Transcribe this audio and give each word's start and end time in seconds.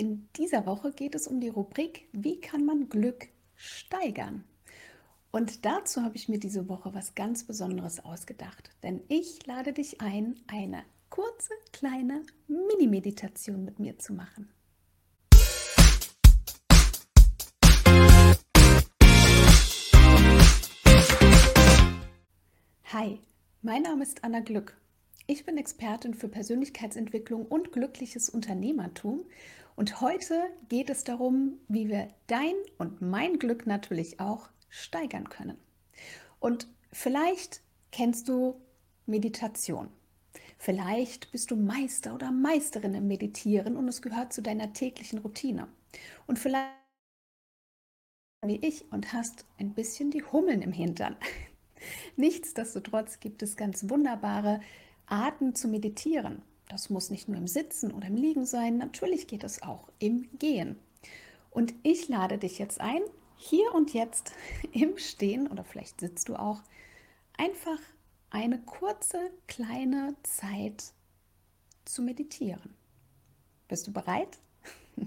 In 0.00 0.28
dieser 0.36 0.64
Woche 0.64 0.92
geht 0.92 1.16
es 1.16 1.26
um 1.26 1.40
die 1.40 1.48
Rubrik 1.48 2.08
Wie 2.12 2.40
kann 2.40 2.64
man 2.64 2.88
Glück 2.88 3.26
steigern? 3.56 4.44
Und 5.32 5.64
dazu 5.64 6.02
habe 6.02 6.14
ich 6.14 6.28
mir 6.28 6.38
diese 6.38 6.68
Woche 6.68 6.94
was 6.94 7.16
ganz 7.16 7.42
Besonderes 7.42 8.04
ausgedacht, 8.04 8.70
denn 8.84 9.02
ich 9.08 9.44
lade 9.46 9.72
dich 9.72 10.00
ein, 10.00 10.36
eine 10.46 10.84
kurze, 11.10 11.52
kleine 11.72 12.22
Mini-Meditation 12.46 13.64
mit 13.64 13.80
mir 13.80 13.98
zu 13.98 14.12
machen. 14.12 14.48
Hi, 22.92 23.18
mein 23.62 23.82
Name 23.82 24.04
ist 24.04 24.22
Anna 24.22 24.38
Glück. 24.38 24.76
Ich 25.30 25.44
bin 25.44 25.58
Expertin 25.58 26.14
für 26.14 26.26
Persönlichkeitsentwicklung 26.26 27.44
und 27.44 27.70
glückliches 27.70 28.30
Unternehmertum 28.30 29.26
und 29.76 30.00
heute 30.00 30.42
geht 30.70 30.88
es 30.88 31.04
darum, 31.04 31.58
wie 31.68 31.90
wir 31.90 32.08
dein 32.28 32.54
und 32.78 33.02
mein 33.02 33.38
Glück 33.38 33.66
natürlich 33.66 34.20
auch 34.20 34.48
steigern 34.70 35.28
können. 35.28 35.58
Und 36.40 36.66
vielleicht 36.92 37.60
kennst 37.92 38.30
du 38.30 38.58
Meditation. 39.04 39.90
Vielleicht 40.56 41.30
bist 41.30 41.50
du 41.50 41.56
Meister 41.56 42.14
oder 42.14 42.32
Meisterin 42.32 42.94
im 42.94 43.06
Meditieren 43.06 43.76
und 43.76 43.86
es 43.86 44.00
gehört 44.00 44.32
zu 44.32 44.40
deiner 44.40 44.72
täglichen 44.72 45.18
Routine. 45.18 45.68
Und 46.26 46.38
vielleicht 46.38 46.72
wie 48.46 48.64
ich 48.66 48.90
und 48.92 49.12
hast 49.12 49.44
ein 49.58 49.74
bisschen 49.74 50.10
die 50.10 50.22
Hummeln 50.22 50.62
im 50.62 50.72
Hintern. 50.72 51.16
Nichtsdestotrotz 52.16 53.20
gibt 53.20 53.42
es 53.42 53.56
ganz 53.58 53.90
wunderbare 53.90 54.60
Arten 55.10 55.54
zu 55.54 55.68
meditieren. 55.68 56.42
Das 56.68 56.90
muss 56.90 57.10
nicht 57.10 57.28
nur 57.28 57.38
im 57.38 57.46
Sitzen 57.46 57.92
oder 57.92 58.08
im 58.08 58.16
Liegen 58.16 58.44
sein, 58.44 58.78
natürlich 58.78 59.26
geht 59.26 59.44
es 59.44 59.62
auch 59.62 59.88
im 59.98 60.28
Gehen. 60.38 60.78
Und 61.50 61.74
ich 61.82 62.08
lade 62.08 62.38
dich 62.38 62.58
jetzt 62.58 62.80
ein, 62.80 63.00
hier 63.36 63.74
und 63.74 63.94
jetzt 63.94 64.32
im 64.72 64.98
Stehen 64.98 65.46
oder 65.48 65.64
vielleicht 65.64 66.00
sitzt 66.00 66.28
du 66.28 66.36
auch, 66.36 66.62
einfach 67.36 67.78
eine 68.30 68.60
kurze, 68.60 69.30
kleine 69.46 70.14
Zeit 70.22 70.92
zu 71.84 72.02
meditieren. 72.02 72.74
Bist 73.68 73.86
du 73.86 73.92
bereit? 73.92 74.38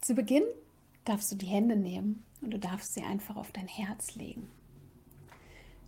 zu 0.00 0.14
Beginn 0.14 0.44
darfst 1.04 1.30
du 1.32 1.36
die 1.36 1.46
Hände 1.46 1.76
nehmen 1.76 2.24
und 2.40 2.52
du 2.52 2.58
darfst 2.58 2.94
sie 2.94 3.02
einfach 3.02 3.36
auf 3.36 3.52
dein 3.52 3.68
Herz 3.68 4.14
legen. 4.14 4.48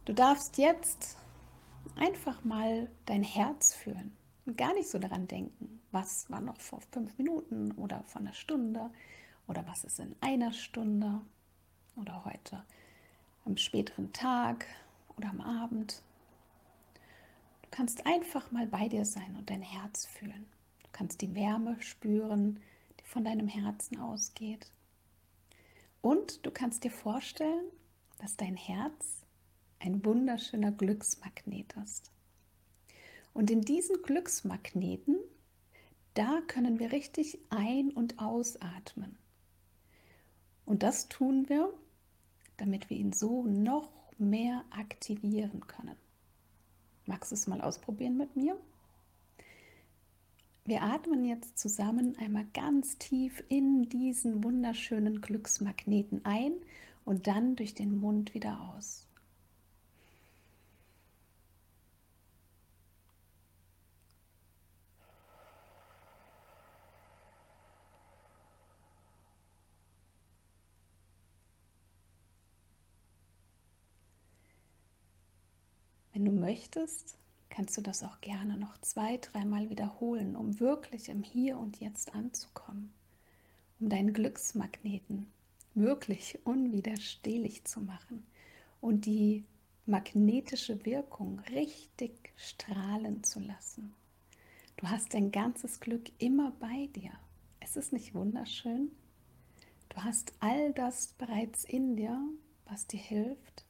Du 0.05 0.12
darfst 0.12 0.58
jetzt 0.58 1.17
einfach 1.96 2.44
mal 2.44 2.91
dein 3.06 3.22
Herz 3.22 3.74
fühlen 3.74 4.16
und 4.46 4.56
gar 4.56 4.74
nicht 4.74 4.88
so 4.88 4.98
daran 4.98 5.28
denken, 5.28 5.80
was 5.92 6.30
war 6.30 6.41
noch 6.41 6.60
vor 6.60 6.80
fünf 6.92 7.16
Minuten 7.19 7.72
oder 7.72 8.02
vor 8.05 8.20
einer 8.20 8.33
Stunde 8.33 8.91
oder 9.46 9.66
was 9.66 9.84
ist 9.84 9.98
in 9.98 10.14
einer 10.20 10.52
Stunde 10.52 11.20
oder 11.96 12.24
heute 12.24 12.64
am 13.44 13.56
späteren 13.56 14.12
Tag 14.12 14.66
oder 15.16 15.30
am 15.30 15.41
Abend. 15.41 16.02
Du 17.62 17.68
kannst 17.70 18.06
einfach 18.06 18.50
mal 18.50 18.66
bei 18.66 18.88
dir 18.88 19.05
sein 19.05 19.36
und 19.36 19.50
dein 19.50 19.62
Herz 19.62 20.06
fühlen. 20.06 20.46
Du 20.83 20.88
kannst 20.92 21.20
die 21.20 21.34
Wärme 21.34 21.80
spüren, 21.80 22.61
die 22.98 23.05
von 23.05 23.24
deinem 23.24 23.48
Herzen 23.48 23.98
ausgeht. 23.98 24.70
Und 26.02 26.44
du 26.46 26.50
kannst 26.50 26.84
dir 26.84 26.91
vorstellen, 26.91 27.70
dass 28.18 28.36
dein 28.36 28.56
Herz 28.56 29.19
ein 29.81 30.05
wunderschöner 30.05 30.73
Glücksmagnet 30.73 31.75
ist. 31.83 32.11
Und 33.33 33.50
in 33.50 33.62
diesen 33.62 34.03
Glücksmagneten, 34.03 35.17
da 36.14 36.41
können 36.47 36.78
wir 36.78 36.92
richtig 36.92 37.39
ein- 37.50 37.91
und 37.91 38.19
ausatmen. 38.19 39.17
Und 40.67 40.83
das 40.83 41.08
tun 41.08 41.48
wir, 41.48 41.73
damit 42.56 42.91
wir 42.91 42.97
ihn 42.97 43.12
so 43.12 43.45
noch 43.45 43.91
mehr 44.19 44.64
aktivieren 44.70 45.67
können. 45.67 45.96
Magst 47.07 47.33
du 47.33 47.35
es 47.35 47.46
mal 47.46 47.61
ausprobieren 47.61 48.17
mit 48.17 48.36
mir? 48.36 48.57
Wir 50.64 50.83
atmen 50.83 51.24
jetzt 51.24 51.58
zusammen 51.58 52.17
einmal 52.19 52.46
ganz 52.52 52.98
tief 52.98 53.42
in 53.48 53.89
diesen 53.89 54.45
wunderschönen 54.45 55.20
Glücksmagneten 55.20 56.24
ein 56.24 56.52
und 57.05 57.27
dann 57.27 57.57
durch 57.57 57.74
den 57.74 57.98
Mund 57.98 58.35
wieder 58.35 58.74
aus. 58.77 59.08
Wenn 76.20 76.35
du 76.35 76.39
möchtest, 76.39 77.17
kannst 77.48 77.79
du 77.79 77.81
das 77.81 78.03
auch 78.03 78.20
gerne 78.20 78.58
noch 78.58 78.77
zwei, 78.83 79.17
dreimal 79.17 79.70
wiederholen, 79.70 80.36
um 80.36 80.61
wirklich 80.61 81.08
im 81.08 81.23
Hier 81.23 81.57
und 81.57 81.81
Jetzt 81.81 82.14
anzukommen, 82.14 82.92
um 83.81 83.89
deinen 83.89 84.13
Glücksmagneten 84.13 85.33
wirklich 85.75 86.39
unwiderstehlich 86.45 87.64
zu 87.64 87.81
machen 87.81 88.27
und 88.83 89.07
die 89.07 89.47
magnetische 89.86 90.85
Wirkung 90.85 91.41
richtig 91.53 92.35
strahlen 92.37 93.25
zu 93.25 93.41
lassen. 93.41 93.95
Du 94.77 94.91
hast 94.91 95.14
dein 95.14 95.33
ganzes 95.33 95.81
Glück 95.81 96.13
immer 96.19 96.51
bei 96.61 96.91
dir. 96.95 97.13
Es 97.61 97.79
ist 97.79 97.95
nicht 97.95 98.14
wunderschön? 98.14 98.91
Du 99.89 99.97
hast 100.05 100.35
all 100.41 100.75
das 100.75 101.14
bereits 101.17 101.64
in 101.64 101.97
dir, 101.97 102.23
was 102.67 102.87
dir 102.87 103.01
hilft, 103.01 103.64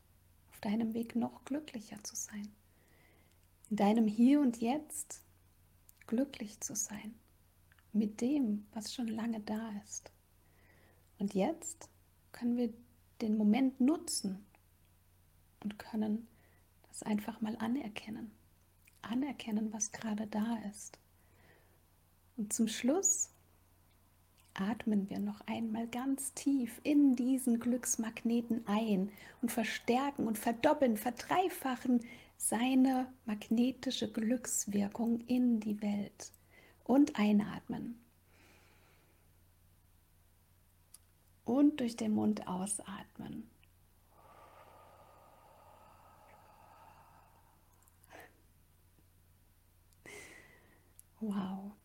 deinem 0.61 0.95
Weg 0.95 1.17
noch 1.17 1.45
glücklicher 1.45 2.03
zu 2.05 2.17
sein. 2.17 2.51
In 3.71 3.77
deinem 3.77 4.07
Hier 4.07 4.41
und 4.41 4.61
Jetzt 4.61 5.23
glücklich 6.07 6.61
zu 6.61 6.75
sein. 6.75 7.15
Mit 7.93 8.21
dem, 8.21 8.67
was 8.73 8.95
schon 8.95 9.09
lange 9.09 9.41
da 9.41 9.73
ist. 9.85 10.13
Und 11.19 11.35
jetzt 11.35 11.89
können 12.33 12.57
wir 12.57 12.73
den 13.21 13.37
Moment 13.37 13.81
nutzen 13.81 14.45
und 15.63 15.79
können 15.79 16.29
das 16.89 17.03
einfach 17.03 17.41
mal 17.41 17.57
anerkennen. 17.57 18.31
Anerkennen, 19.03 19.73
was 19.73 19.93
gerade 19.93 20.27
da 20.27 20.59
ist. 20.71 20.99
Und 22.37 22.53
zum 22.53 22.69
Schluss 22.69 23.31
atmen 24.55 25.09
wir 25.09 25.19
noch 25.19 25.41
einmal 25.47 25.87
ganz 25.89 26.35
tief 26.35 26.81
in 26.83 27.17
diesen 27.17 27.61
Glücksmagneten 27.61 28.67
ein 28.67 29.11
und 29.43 29.51
verstärken 29.51 30.27
und 30.27 30.39
verdoppeln, 30.39 30.97
verdreifachen 30.97 32.05
seine 32.37 33.13
magnetische 33.27 34.11
Glückswirkung 34.11 35.21
in 35.27 35.61
die 35.61 35.81
Welt. 35.83 36.33
Und 36.85 37.17
einatmen. 37.19 38.01
Und 41.45 41.79
durch 41.79 41.97
den 41.97 42.15
Mund 42.15 42.49
ausatmen. 42.49 43.49
Wow. 51.21 51.80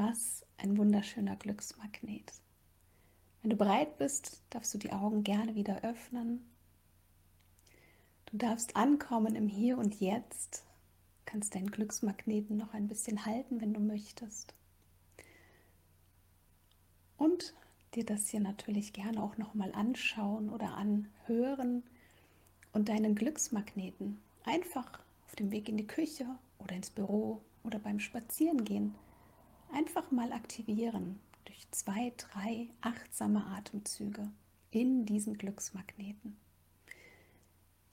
Was 0.00 0.46
ein 0.58 0.78
wunderschöner 0.78 1.34
Glücksmagnet. 1.34 2.32
Wenn 3.42 3.50
du 3.50 3.56
bereit 3.56 3.98
bist, 3.98 4.44
darfst 4.50 4.72
du 4.72 4.78
die 4.78 4.92
Augen 4.92 5.24
gerne 5.24 5.56
wieder 5.56 5.82
öffnen. 5.82 6.48
Du 8.26 8.36
darfst 8.36 8.76
ankommen 8.76 9.34
im 9.34 9.48
Hier 9.48 9.76
und 9.76 9.98
Jetzt, 9.98 10.62
kannst 11.26 11.56
deinen 11.56 11.72
Glücksmagneten 11.72 12.56
noch 12.56 12.74
ein 12.74 12.86
bisschen 12.86 13.26
halten, 13.26 13.60
wenn 13.60 13.74
du 13.74 13.80
möchtest. 13.80 14.54
Und 17.16 17.52
dir 17.96 18.06
das 18.06 18.28
hier 18.28 18.38
natürlich 18.38 18.92
gerne 18.92 19.20
auch 19.20 19.36
noch 19.36 19.54
mal 19.54 19.72
anschauen 19.72 20.48
oder 20.48 20.76
anhören 20.76 21.82
und 22.72 22.88
deinen 22.88 23.16
Glücksmagneten 23.16 24.20
einfach 24.44 25.00
auf 25.26 25.34
dem 25.34 25.50
Weg 25.50 25.68
in 25.68 25.76
die 25.76 25.88
Küche 25.88 26.24
oder 26.60 26.76
ins 26.76 26.90
Büro 26.90 27.42
oder 27.64 27.80
beim 27.80 27.98
Spazierengehen 27.98 28.94
einfach 29.72 30.10
mal 30.10 30.32
aktivieren 30.32 31.20
durch 31.44 31.70
zwei, 31.70 32.12
drei 32.16 32.68
achtsame 32.80 33.44
Atemzüge 33.46 34.30
in 34.70 35.06
diesen 35.06 35.38
Glücksmagneten. 35.38 36.36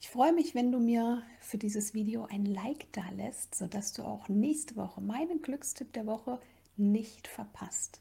Ich 0.00 0.08
freue 0.08 0.32
mich, 0.32 0.54
wenn 0.54 0.70
du 0.70 0.78
mir 0.78 1.22
für 1.40 1.58
dieses 1.58 1.94
Video 1.94 2.26
ein 2.26 2.44
Like 2.44 2.92
da 2.92 3.08
lässt, 3.10 3.54
sodass 3.54 3.92
du 3.92 4.02
auch 4.02 4.28
nächste 4.28 4.76
Woche 4.76 5.00
meinen 5.00 5.42
Glückstipp 5.42 5.92
der 5.94 6.06
Woche 6.06 6.40
nicht 6.76 7.26
verpasst. 7.26 8.00